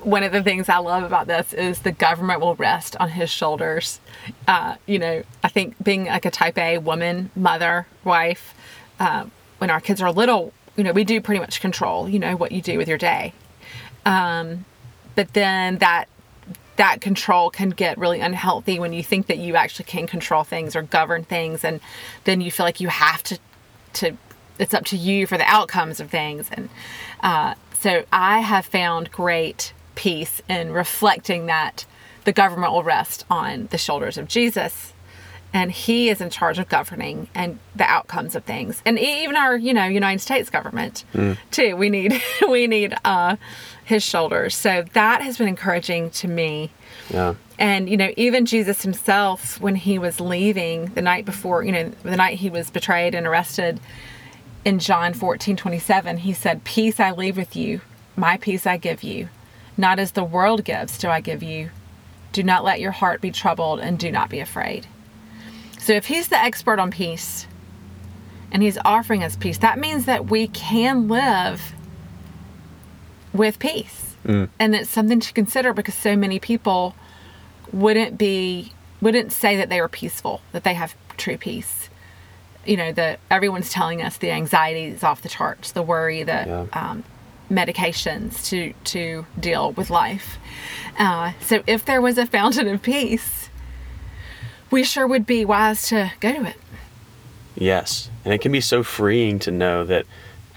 one 0.06 0.22
of 0.22 0.30
the 0.30 0.42
things 0.42 0.68
I 0.68 0.78
love 0.78 1.02
about 1.02 1.26
this 1.26 1.52
is 1.52 1.80
the 1.80 1.90
government 1.90 2.40
will 2.40 2.54
rest 2.54 2.96
on 3.00 3.10
his 3.10 3.28
shoulders. 3.28 3.98
Uh, 4.46 4.76
you 4.86 5.00
know, 5.00 5.24
I 5.42 5.48
think 5.48 5.74
being 5.82 6.04
like 6.04 6.24
a 6.24 6.30
type 6.30 6.58
A 6.58 6.78
woman, 6.78 7.30
mother, 7.34 7.88
wife, 8.04 8.54
uh, 9.00 9.24
when 9.58 9.68
our 9.68 9.80
kids 9.80 10.00
are 10.00 10.12
little, 10.12 10.52
you 10.76 10.84
know, 10.84 10.92
we 10.92 11.02
do 11.02 11.20
pretty 11.20 11.40
much 11.40 11.60
control, 11.60 12.08
you 12.08 12.20
know, 12.20 12.36
what 12.36 12.52
you 12.52 12.62
do 12.62 12.78
with 12.78 12.88
your 12.88 12.98
day. 12.98 13.32
Um, 14.04 14.64
but 15.16 15.32
then 15.32 15.78
that 15.78 16.08
that 16.76 17.00
control 17.00 17.50
can 17.50 17.70
get 17.70 17.98
really 17.98 18.20
unhealthy 18.20 18.78
when 18.78 18.92
you 18.92 19.02
think 19.02 19.26
that 19.26 19.38
you 19.38 19.56
actually 19.56 19.86
can 19.86 20.06
control 20.06 20.44
things 20.44 20.76
or 20.76 20.82
govern 20.82 21.24
things 21.24 21.64
and 21.64 21.80
then 22.24 22.42
you 22.42 22.50
feel 22.50 22.66
like 22.66 22.80
you 22.80 22.88
have 22.88 23.22
to 23.22 23.38
to 23.94 24.12
it's 24.58 24.74
up 24.74 24.84
to 24.84 24.96
you 24.96 25.26
for 25.26 25.38
the 25.38 25.44
outcomes 25.44 26.00
of 26.00 26.10
things 26.10 26.48
and 26.52 26.68
uh, 27.22 27.54
so 27.80 28.04
i 28.12 28.40
have 28.40 28.66
found 28.66 29.10
great 29.10 29.72
peace 29.96 30.40
in 30.48 30.70
reflecting 30.72 31.46
that 31.46 31.84
the 32.24 32.32
government 32.32 32.72
will 32.72 32.84
rest 32.84 33.24
on 33.30 33.68
the 33.70 33.78
shoulders 33.78 34.18
of 34.18 34.28
Jesus 34.28 34.92
and 35.52 35.72
he 35.72 36.10
is 36.10 36.20
in 36.20 36.28
charge 36.28 36.58
of 36.58 36.68
governing 36.68 37.28
and 37.34 37.58
the 37.74 37.84
outcomes 37.84 38.34
of 38.34 38.44
things. 38.44 38.82
And 38.84 38.98
even 38.98 39.36
our 39.36 39.56
you 39.56 39.72
know 39.72 39.86
united 39.86 40.20
states 40.20 40.50
government 40.50 41.04
mm. 41.14 41.38
too. 41.50 41.76
We 41.76 41.88
need 41.88 42.20
we 42.48 42.66
need 42.66 42.94
uh 43.04 43.36
his 43.84 44.02
shoulders. 44.02 44.54
So 44.54 44.84
that 44.92 45.22
has 45.22 45.38
been 45.38 45.48
encouraging 45.48 46.10
to 46.10 46.28
me. 46.28 46.72
Yeah. 47.08 47.34
And 47.58 47.88
you 47.88 47.96
know 47.96 48.12
even 48.18 48.44
jesus 48.44 48.82
himself 48.82 49.58
when 49.60 49.76
he 49.76 49.98
was 49.98 50.20
leaving 50.20 50.86
the 50.86 51.00
night 51.00 51.24
before 51.24 51.64
you 51.64 51.72
know 51.72 51.88
the 52.02 52.16
night 52.16 52.38
he 52.38 52.50
was 52.50 52.68
betrayed 52.68 53.14
and 53.14 53.26
arrested 53.26 53.80
in 54.66 54.78
john 54.78 55.14
14 55.14 55.56
27 55.56 56.18
he 56.18 56.34
said 56.34 56.62
peace 56.64 57.00
i 57.00 57.10
leave 57.10 57.38
with 57.38 57.56
you 57.56 57.80
my 58.16 58.36
peace 58.36 58.66
i 58.66 58.76
give 58.76 59.02
you 59.02 59.30
not 59.76 59.98
as 59.98 60.12
the 60.12 60.24
world 60.24 60.64
gives, 60.64 60.98
do 60.98 61.08
I 61.08 61.20
give 61.20 61.42
you. 61.42 61.70
Do 62.32 62.42
not 62.42 62.64
let 62.64 62.80
your 62.80 62.92
heart 62.92 63.20
be 63.20 63.30
troubled 63.30 63.80
and 63.80 63.98
do 63.98 64.10
not 64.10 64.30
be 64.30 64.40
afraid. 64.40 64.86
So, 65.78 65.92
if 65.92 66.06
He's 66.06 66.28
the 66.28 66.38
expert 66.38 66.78
on 66.78 66.90
peace 66.90 67.46
and 68.50 68.62
He's 68.62 68.78
offering 68.84 69.22
us 69.22 69.36
peace, 69.36 69.58
that 69.58 69.78
means 69.78 70.06
that 70.06 70.30
we 70.30 70.48
can 70.48 71.08
live 71.08 71.74
with 73.32 73.58
peace. 73.58 74.16
Mm. 74.24 74.48
And 74.58 74.74
it's 74.74 74.90
something 74.90 75.20
to 75.20 75.32
consider 75.32 75.72
because 75.72 75.94
so 75.94 76.16
many 76.16 76.38
people 76.38 76.94
wouldn't 77.72 78.16
be 78.16 78.72
wouldn't 79.00 79.30
say 79.30 79.56
that 79.56 79.68
they 79.68 79.78
are 79.78 79.88
peaceful, 79.88 80.40
that 80.52 80.64
they 80.64 80.74
have 80.74 80.94
true 81.18 81.36
peace. 81.36 81.90
You 82.66 82.76
know, 82.76 82.92
the 82.92 83.18
everyone's 83.30 83.70
telling 83.70 84.02
us 84.02 84.16
the 84.18 84.30
anxiety 84.30 84.84
is 84.86 85.02
off 85.04 85.22
the 85.22 85.28
charts, 85.28 85.72
the 85.72 85.82
worry, 85.82 86.22
the 86.22 86.32
Yeah. 86.32 86.66
um, 86.72 87.04
medications 87.50 88.44
to 88.50 88.72
to 88.84 89.24
deal 89.38 89.72
with 89.72 89.88
life. 89.90 90.38
Uh, 90.98 91.32
so 91.40 91.62
if 91.66 91.84
there 91.84 92.00
was 92.00 92.18
a 92.18 92.26
fountain 92.26 92.66
of 92.68 92.82
peace, 92.82 93.50
we 94.70 94.82
sure 94.82 95.06
would 95.06 95.26
be 95.26 95.44
wise 95.44 95.88
to 95.88 96.12
go 96.20 96.32
to 96.32 96.44
it. 96.46 96.56
Yes. 97.54 98.10
And 98.24 98.34
it 98.34 98.40
can 98.40 98.52
be 98.52 98.60
so 98.60 98.82
freeing 98.82 99.38
to 99.40 99.50
know 99.50 99.84
that 99.84 100.06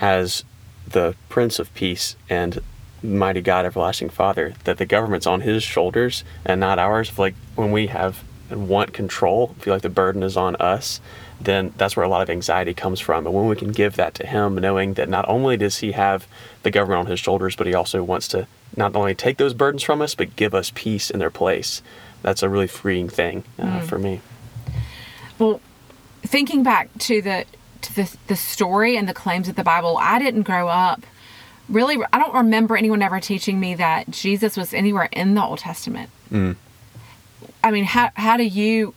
as 0.01 0.43
the 0.87 1.15
Prince 1.29 1.59
of 1.59 1.73
Peace 1.75 2.15
and 2.29 2.59
mighty 3.03 3.41
God, 3.41 3.65
everlasting 3.65 4.09
Father, 4.09 4.53
that 4.63 4.77
the 4.77 4.85
government's 4.85 5.27
on 5.27 5.41
his 5.41 5.63
shoulders 5.63 6.23
and 6.43 6.59
not 6.59 6.79
ours. 6.79 7.17
Like 7.17 7.35
when 7.55 7.71
we 7.71 7.87
have 7.87 8.23
and 8.49 8.67
want 8.67 8.93
control, 8.93 9.55
feel 9.59 9.73
like 9.75 9.83
the 9.83 9.89
burden 9.89 10.23
is 10.23 10.35
on 10.35 10.55
us, 10.55 10.99
then 11.41 11.73
that's 11.77 11.95
where 11.95 12.05
a 12.05 12.09
lot 12.09 12.21
of 12.21 12.29
anxiety 12.29 12.73
comes 12.73 12.99
from. 12.99 13.25
And 13.25 13.35
when 13.35 13.47
we 13.47 13.55
can 13.55 13.71
give 13.71 13.95
that 13.95 14.13
to 14.15 14.27
him, 14.27 14.55
knowing 14.55 14.95
that 14.95 15.09
not 15.09 15.27
only 15.27 15.57
does 15.57 15.77
he 15.77 15.93
have 15.93 16.27
the 16.63 16.71
government 16.71 17.01
on 17.01 17.05
his 17.07 17.19
shoulders, 17.19 17.55
but 17.55 17.67
he 17.67 17.73
also 17.73 18.03
wants 18.03 18.27
to 18.29 18.47
not 18.75 18.95
only 18.95 19.15
take 19.15 19.37
those 19.37 19.53
burdens 19.53 19.83
from 19.83 20.01
us, 20.01 20.15
but 20.15 20.35
give 20.35 20.53
us 20.53 20.71
peace 20.75 21.09
in 21.09 21.19
their 21.19 21.29
place. 21.29 21.81
That's 22.21 22.43
a 22.43 22.49
really 22.49 22.67
freeing 22.67 23.09
thing 23.09 23.43
uh, 23.57 23.81
for 23.81 23.97
me. 23.97 24.21
Well, 25.37 25.61
thinking 26.21 26.63
back 26.63 26.89
to 26.99 27.21
the 27.21 27.45
to 27.81 27.95
the 27.95 28.17
the 28.27 28.35
story 28.35 28.97
and 28.97 29.07
the 29.07 29.13
claims 29.13 29.47
of 29.47 29.55
the 29.55 29.63
Bible, 29.63 29.97
I 29.97 30.19
didn't 30.19 30.43
grow 30.43 30.67
up 30.67 31.05
really. 31.69 31.97
I 32.11 32.19
don't 32.19 32.33
remember 32.33 32.75
anyone 32.75 33.01
ever 33.01 33.19
teaching 33.19 33.59
me 33.59 33.75
that 33.75 34.09
Jesus 34.09 34.57
was 34.57 34.73
anywhere 34.73 35.07
in 35.11 35.35
the 35.35 35.43
Old 35.43 35.59
Testament. 35.59 36.09
I 37.63 37.71
mean, 37.71 37.83
how 37.85 38.09
how 38.15 38.37
do 38.37 38.43
you 38.43 38.93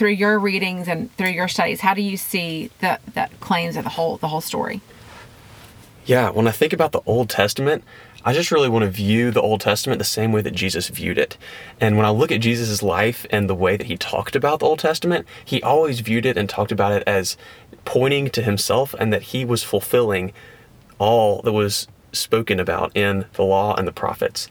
through 0.00 0.08
your 0.08 0.38
readings 0.38 0.88
and 0.88 1.14
through 1.18 1.28
your 1.28 1.46
studies, 1.46 1.82
how 1.82 1.92
do 1.92 2.00
you 2.00 2.16
see 2.16 2.70
the 2.80 2.98
the 3.12 3.28
claims 3.40 3.76
of 3.76 3.84
the 3.84 3.90
whole 3.90 4.16
the 4.16 4.28
whole 4.28 4.40
story? 4.40 4.80
Yeah, 6.06 6.30
when 6.30 6.48
I 6.48 6.52
think 6.52 6.72
about 6.72 6.92
the 6.92 7.02
Old 7.04 7.28
Testament, 7.28 7.84
I 8.24 8.32
just 8.32 8.50
really 8.50 8.70
want 8.70 8.86
to 8.86 8.90
view 8.90 9.30
the 9.30 9.42
Old 9.42 9.60
Testament 9.60 9.98
the 9.98 10.06
same 10.06 10.32
way 10.32 10.40
that 10.40 10.54
Jesus 10.54 10.88
viewed 10.88 11.18
it. 11.18 11.36
And 11.82 11.98
when 11.98 12.06
I 12.06 12.10
look 12.10 12.32
at 12.32 12.40
Jesus' 12.40 12.82
life 12.82 13.26
and 13.28 13.46
the 13.46 13.54
way 13.54 13.76
that 13.76 13.88
he 13.88 13.98
talked 13.98 14.34
about 14.34 14.60
the 14.60 14.66
Old 14.66 14.78
Testament, 14.78 15.26
he 15.44 15.62
always 15.62 16.00
viewed 16.00 16.24
it 16.24 16.38
and 16.38 16.48
talked 16.48 16.72
about 16.72 16.92
it 16.92 17.02
as 17.06 17.36
pointing 17.84 18.30
to 18.30 18.42
himself 18.42 18.94
and 18.98 19.12
that 19.12 19.24
he 19.34 19.44
was 19.44 19.62
fulfilling 19.62 20.32
all 20.98 21.42
that 21.42 21.52
was 21.52 21.88
spoken 22.12 22.58
about 22.58 22.96
in 22.96 23.26
the 23.34 23.44
law 23.44 23.74
and 23.76 23.86
the 23.86 23.92
prophets. 23.92 24.48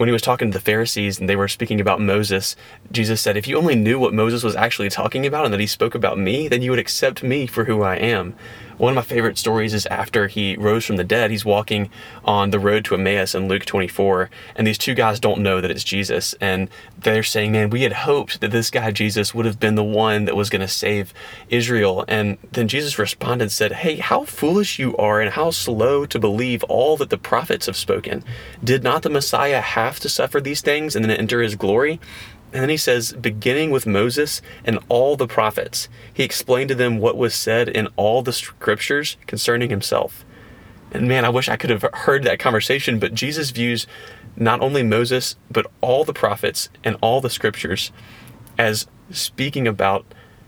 When 0.00 0.08
he 0.08 0.14
was 0.14 0.22
talking 0.22 0.50
to 0.50 0.56
the 0.56 0.64
Pharisees 0.64 1.20
and 1.20 1.28
they 1.28 1.36
were 1.36 1.46
speaking 1.46 1.78
about 1.78 2.00
Moses, 2.00 2.56
Jesus 2.90 3.20
said, 3.20 3.36
If 3.36 3.46
you 3.46 3.58
only 3.58 3.74
knew 3.74 3.98
what 3.98 4.14
Moses 4.14 4.42
was 4.42 4.56
actually 4.56 4.88
talking 4.88 5.26
about 5.26 5.44
and 5.44 5.52
that 5.52 5.60
he 5.60 5.66
spoke 5.66 5.94
about 5.94 6.16
me, 6.16 6.48
then 6.48 6.62
you 6.62 6.70
would 6.70 6.78
accept 6.78 7.22
me 7.22 7.46
for 7.46 7.66
who 7.66 7.82
I 7.82 7.96
am. 7.96 8.34
One 8.80 8.92
of 8.92 8.96
my 8.96 9.02
favorite 9.02 9.36
stories 9.36 9.74
is 9.74 9.84
after 9.88 10.26
he 10.26 10.56
rose 10.56 10.86
from 10.86 10.96
the 10.96 11.04
dead, 11.04 11.30
he's 11.30 11.44
walking 11.44 11.90
on 12.24 12.48
the 12.48 12.58
road 12.58 12.86
to 12.86 12.94
Emmaus 12.94 13.34
in 13.34 13.46
Luke 13.46 13.66
24, 13.66 14.30
and 14.56 14.66
these 14.66 14.78
two 14.78 14.94
guys 14.94 15.20
don't 15.20 15.42
know 15.42 15.60
that 15.60 15.70
it's 15.70 15.84
Jesus. 15.84 16.34
And 16.40 16.70
they're 16.96 17.22
saying, 17.22 17.52
Man, 17.52 17.68
we 17.68 17.82
had 17.82 17.92
hoped 17.92 18.40
that 18.40 18.52
this 18.52 18.70
guy, 18.70 18.90
Jesus, 18.90 19.34
would 19.34 19.44
have 19.44 19.60
been 19.60 19.74
the 19.74 19.84
one 19.84 20.24
that 20.24 20.34
was 20.34 20.48
going 20.48 20.62
to 20.62 20.68
save 20.68 21.12
Israel. 21.50 22.06
And 22.08 22.38
then 22.52 22.68
Jesus 22.68 22.98
responded 22.98 23.44
and 23.44 23.52
said, 23.52 23.72
Hey, 23.72 23.96
how 23.96 24.24
foolish 24.24 24.78
you 24.78 24.96
are, 24.96 25.20
and 25.20 25.32
how 25.32 25.50
slow 25.50 26.06
to 26.06 26.18
believe 26.18 26.64
all 26.64 26.96
that 26.96 27.10
the 27.10 27.18
prophets 27.18 27.66
have 27.66 27.76
spoken. 27.76 28.24
Did 28.64 28.82
not 28.82 29.02
the 29.02 29.10
Messiah 29.10 29.60
have 29.60 30.00
to 30.00 30.08
suffer 30.08 30.40
these 30.40 30.62
things 30.62 30.96
and 30.96 31.04
then 31.04 31.10
enter 31.10 31.42
his 31.42 31.54
glory? 31.54 32.00
And 32.52 32.62
then 32.62 32.68
he 32.68 32.76
says, 32.76 33.12
beginning 33.12 33.70
with 33.70 33.86
Moses 33.86 34.42
and 34.64 34.78
all 34.88 35.16
the 35.16 35.28
prophets, 35.28 35.88
he 36.12 36.24
explained 36.24 36.68
to 36.70 36.74
them 36.74 36.98
what 36.98 37.16
was 37.16 37.34
said 37.34 37.68
in 37.68 37.88
all 37.96 38.22
the 38.22 38.32
scriptures 38.32 39.16
concerning 39.26 39.70
himself. 39.70 40.24
And 40.90 41.06
man, 41.06 41.24
I 41.24 41.28
wish 41.28 41.48
I 41.48 41.56
could 41.56 41.70
have 41.70 41.86
heard 41.94 42.24
that 42.24 42.40
conversation, 42.40 42.98
but 42.98 43.14
Jesus 43.14 43.50
views 43.50 43.86
not 44.36 44.60
only 44.60 44.82
Moses, 44.82 45.36
but 45.50 45.66
all 45.80 46.04
the 46.04 46.12
prophets 46.12 46.68
and 46.82 46.96
all 47.00 47.20
the 47.20 47.30
scriptures 47.30 47.92
as 48.58 48.88
speaking 49.10 49.68
about 49.68 50.04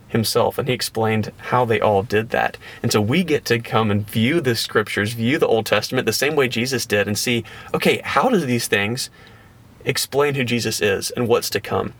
himself. 0.08 0.58
And 0.58 0.68
he 0.68 0.74
explained 0.74 1.32
how 1.38 1.64
they 1.64 1.80
all 1.80 2.02
did 2.02 2.30
that. 2.30 2.58
And 2.82 2.92
so 2.92 3.00
we 3.00 3.22
get 3.22 3.44
to 3.46 3.60
come 3.60 3.90
and 3.90 4.08
view 4.08 4.40
the 4.40 4.56
scriptures, 4.56 5.12
view 5.12 5.38
the 5.38 5.46
Old 5.46 5.66
Testament 5.66 6.06
the 6.06 6.12
same 6.12 6.34
way 6.34 6.48
Jesus 6.48 6.84
did, 6.84 7.06
and 7.06 7.16
see, 7.16 7.44
okay, 7.72 8.00
how 8.04 8.28
do 8.28 8.40
these 8.40 8.66
things 8.66 9.08
explain 9.84 10.34
who 10.34 10.44
Jesus 10.44 10.80
is 10.80 11.10
and 11.12 11.28
what's 11.28 11.50
to 11.50 11.60
come. 11.60 11.94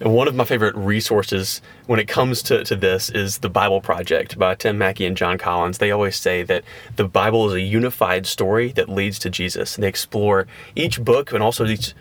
And 0.00 0.14
one 0.14 0.28
of 0.28 0.34
my 0.36 0.44
favorite 0.44 0.76
resources 0.76 1.60
when 1.86 1.98
it 1.98 2.06
comes 2.06 2.40
to, 2.42 2.62
to 2.62 2.76
this 2.76 3.10
is 3.10 3.38
the 3.38 3.48
Bible 3.48 3.80
Project 3.80 4.38
by 4.38 4.54
Tim 4.54 4.78
Mackie 4.78 5.06
and 5.06 5.16
Jon 5.16 5.38
Collins. 5.38 5.78
They 5.78 5.90
always 5.90 6.14
say 6.14 6.44
that 6.44 6.62
the 6.94 7.08
Bible 7.08 7.48
is 7.48 7.54
a 7.54 7.60
unified 7.60 8.24
story 8.24 8.70
that 8.72 8.88
leads 8.88 9.18
to 9.20 9.30
Jesus. 9.30 9.74
And 9.74 9.82
they 9.82 9.88
explore 9.88 10.46
each 10.76 11.00
book 11.02 11.32
and 11.32 11.42
also 11.42 11.64
these 11.64 11.94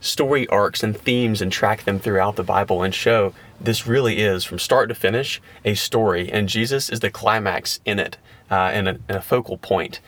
story 0.00 0.46
arcs 0.48 0.82
and 0.82 0.96
themes 0.96 1.42
and 1.42 1.52
track 1.52 1.84
them 1.84 1.98
throughout 1.98 2.36
the 2.36 2.42
Bible 2.42 2.82
and 2.82 2.94
show 2.94 3.34
this 3.60 3.86
really 3.86 4.18
is, 4.18 4.44
from 4.44 4.58
start 4.58 4.88
to 4.88 4.94
finish, 4.94 5.40
a 5.64 5.74
story. 5.74 6.32
And 6.32 6.48
Jesus 6.48 6.88
is 6.88 7.00
the 7.00 7.10
climax 7.10 7.80
in 7.84 7.98
it 7.98 8.16
uh, 8.50 8.70
and, 8.72 8.88
a, 8.88 8.98
and 9.08 9.18
a 9.18 9.22
focal 9.22 9.58
point. 9.58 10.00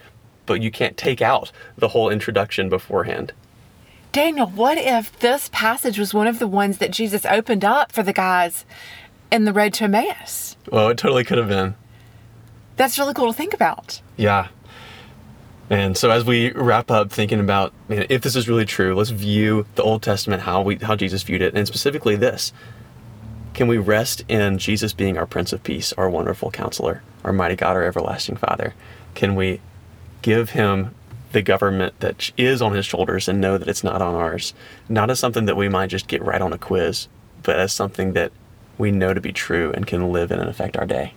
But 0.47 0.63
you 0.63 0.71
can't 0.71 0.97
take 0.97 1.21
out 1.21 1.53
the 1.77 1.89
whole 1.89 2.09
introduction 2.09 2.71
beforehand. 2.71 3.35
Daniel, 4.15 4.47
what 4.47 4.79
if 4.79 5.19
this 5.19 5.51
passage 5.53 5.99
was 5.99 6.15
one 6.15 6.29
of 6.29 6.39
the 6.39 6.47
ones 6.47 6.79
that 6.79 6.93
Jesus 6.93 7.27
opened 7.27 7.65
up 7.65 7.91
for 7.91 8.05
the 8.05 8.13
guys 8.13 8.65
in 9.33 9.45
the 9.45 9.53
road 9.53 9.75
to 9.75 9.85
Emmaus? 9.85 10.57
Well, 10.71 10.89
it 10.91 10.99
totally 10.99 11.25
could 11.25 11.37
have 11.37 11.49
been. 11.49 11.75
That's 12.77 12.97
really 12.97 13.13
cool 13.13 13.33
to 13.33 13.37
think 13.37 13.53
about. 13.53 14.01
Yeah. 14.17 14.51
And 15.69 15.97
so 15.97 16.11
as 16.13 16.25
we 16.25 16.53
wrap 16.53 16.93
up 16.93 17.11
thinking 17.11 17.41
about 17.41 17.73
man, 17.89 18.07
if 18.09 18.23
this 18.23 18.37
is 18.37 18.49
really 18.49 18.65
true, 18.65 18.95
let's 18.95 19.11
view 19.11 19.67
the 19.75 19.83
Old 19.83 20.01
Testament 20.01 20.43
how 20.43 20.63
we 20.63 20.77
how 20.77 20.95
Jesus 20.95 21.25
viewed 21.25 21.43
it, 21.43 21.53
and 21.57 21.67
specifically 21.67 22.15
this. 22.15 22.53
Can 23.53 23.67
we 23.67 23.79
rest 23.79 24.23
in 24.29 24.59
Jesus 24.59 24.93
being 24.93 25.19
our 25.19 25.27
Prince 25.27 25.53
of 25.53 25.65
Peace, 25.65 25.93
our 25.95 26.09
wonderful 26.09 26.53
counselor, 26.53 27.03
our 27.25 27.33
mighty 27.33 27.57
God, 27.57 27.75
our 27.75 27.83
everlasting 27.83 28.37
Father? 28.37 28.75
Can 29.17 29.35
we 29.35 29.61
give 30.23 30.51
him 30.51 30.95
the 31.35 31.43
government 31.43 32.01
that 32.01 32.33
is 32.39 32.63
on 32.63 32.73
his 32.73 32.87
shoulders 32.87 33.29
and 33.29 33.41
know 33.41 33.59
that 33.59 33.69
it's 33.69 33.85
not 33.85 34.01
on 34.01 34.15
ours? 34.15 34.55
Not 34.89 35.11
as 35.11 35.19
something 35.19 35.45
that 35.45 35.57
we 35.57 35.69
might 35.69 35.89
just 35.89 36.09
get 36.09 36.23
right 36.23 36.41
on 36.41 36.53
a 36.53 36.59
quiz, 36.59 37.09
but 37.43 37.59
as 37.59 37.73
something 37.73 38.15
that 38.15 38.33
we 38.79 38.91
know 38.91 39.13
to 39.13 39.21
be 39.21 39.33
true 39.33 39.71
and 39.75 39.87
can 39.87 40.11
live 40.11 40.31
in 40.31 40.41
and 40.41 40.49
affect 40.49 40.77
our 40.77 40.87
day. 40.87 41.13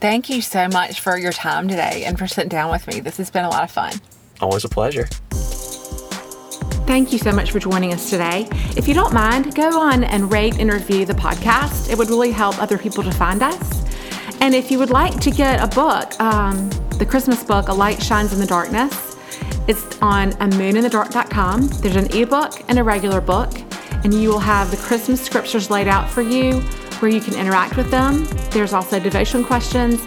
Thank 0.00 0.30
you 0.30 0.40
so 0.40 0.68
much 0.68 1.00
for 1.00 1.18
your 1.18 1.32
time 1.32 1.68
today 1.68 2.04
and 2.04 2.18
for 2.18 2.26
sitting 2.26 2.48
down 2.48 2.70
with 2.70 2.86
me. 2.86 3.00
This 3.00 3.16
has 3.16 3.30
been 3.30 3.44
a 3.44 3.50
lot 3.50 3.64
of 3.64 3.70
fun. 3.70 3.94
Always 4.40 4.64
a 4.64 4.68
pleasure. 4.68 5.06
Thank 6.86 7.12
you 7.12 7.18
so 7.18 7.32
much 7.32 7.52
for 7.52 7.58
joining 7.58 7.92
us 7.92 8.08
today. 8.08 8.48
If 8.76 8.88
you 8.88 8.94
don't 8.94 9.12
mind, 9.12 9.54
go 9.54 9.78
on 9.80 10.02
and 10.02 10.32
rate 10.32 10.58
and 10.58 10.72
review 10.72 11.04
the 11.04 11.12
podcast. 11.12 11.90
It 11.90 11.98
would 11.98 12.08
really 12.08 12.32
help 12.32 12.60
other 12.60 12.78
people 12.78 13.04
to 13.04 13.12
find 13.12 13.42
us. 13.42 13.84
And 14.40 14.54
if 14.54 14.70
you 14.70 14.78
would 14.78 14.90
like 14.90 15.20
to 15.20 15.30
get 15.30 15.60
a 15.60 15.66
book, 15.66 16.18
um, 16.18 16.70
the 17.00 17.06
Christmas 17.06 17.42
book, 17.42 17.68
A 17.68 17.72
Light 17.72 18.00
Shines 18.02 18.34
in 18.34 18.38
the 18.38 18.46
Darkness, 18.46 19.16
it's 19.66 19.98
on 20.02 20.32
a 20.32 20.48
mooninthedark.com. 20.48 21.68
There's 21.80 21.96
an 21.96 22.14
ebook 22.14 22.62
and 22.68 22.78
a 22.78 22.84
regular 22.84 23.22
book, 23.22 23.50
and 24.04 24.12
you 24.12 24.28
will 24.28 24.38
have 24.38 24.70
the 24.70 24.76
Christmas 24.76 25.18
scriptures 25.24 25.70
laid 25.70 25.88
out 25.88 26.10
for 26.10 26.20
you 26.20 26.60
where 27.00 27.10
you 27.10 27.22
can 27.22 27.32
interact 27.34 27.78
with 27.78 27.90
them. 27.90 28.26
There's 28.50 28.74
also 28.74 29.00
devotion 29.00 29.42
questions 29.42 30.06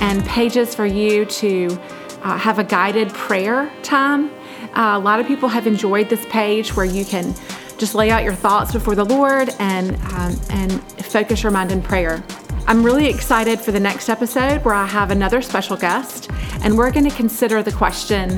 and 0.00 0.24
pages 0.26 0.76
for 0.76 0.86
you 0.86 1.24
to 1.24 1.76
uh, 2.22 2.38
have 2.38 2.60
a 2.60 2.64
guided 2.64 3.08
prayer 3.08 3.72
time. 3.82 4.30
Uh, 4.76 4.92
a 4.94 4.98
lot 4.98 5.18
of 5.18 5.26
people 5.26 5.48
have 5.48 5.66
enjoyed 5.66 6.08
this 6.08 6.24
page 6.26 6.76
where 6.76 6.86
you 6.86 7.04
can 7.04 7.34
just 7.78 7.96
lay 7.96 8.12
out 8.12 8.22
your 8.22 8.34
thoughts 8.34 8.72
before 8.72 8.94
the 8.94 9.04
Lord 9.04 9.50
and 9.58 9.96
um, 10.12 10.38
and 10.50 10.80
focus 11.04 11.42
your 11.42 11.50
mind 11.50 11.72
in 11.72 11.82
prayer. 11.82 12.22
I'm 12.68 12.84
really 12.84 13.06
excited 13.06 13.62
for 13.62 13.72
the 13.72 13.80
next 13.80 14.10
episode 14.10 14.62
where 14.62 14.74
I 14.74 14.84
have 14.84 15.10
another 15.10 15.40
special 15.40 15.74
guest, 15.74 16.30
and 16.62 16.76
we're 16.76 16.90
going 16.90 17.08
to 17.08 17.16
consider 17.16 17.62
the 17.62 17.72
question 17.72 18.28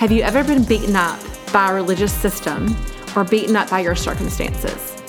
Have 0.00 0.10
you 0.10 0.22
ever 0.24 0.42
been 0.42 0.64
beaten 0.64 0.96
up 0.96 1.20
by 1.52 1.70
a 1.70 1.74
religious 1.74 2.12
system 2.12 2.76
or 3.14 3.22
beaten 3.22 3.54
up 3.54 3.70
by 3.70 3.78
your 3.78 3.94
circumstances? 3.94 5.00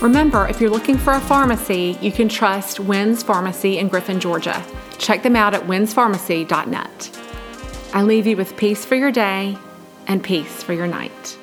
Remember, 0.00 0.48
if 0.48 0.62
you're 0.62 0.70
looking 0.70 0.96
for 0.96 1.12
a 1.12 1.20
pharmacy, 1.20 1.98
you 2.00 2.10
can 2.10 2.26
trust 2.26 2.80
Wynn's 2.80 3.22
Pharmacy 3.22 3.76
in 3.76 3.88
Griffin, 3.88 4.18
Georgia. 4.18 4.64
Check 4.96 5.22
them 5.22 5.36
out 5.36 5.52
at 5.52 5.64
winspharmacy.net. 5.64 7.20
I 7.92 8.02
leave 8.02 8.26
you 8.26 8.38
with 8.38 8.56
peace 8.56 8.82
for 8.86 8.94
your 8.94 9.12
day 9.12 9.58
and 10.06 10.24
peace 10.24 10.62
for 10.62 10.72
your 10.72 10.86
night. 10.86 11.36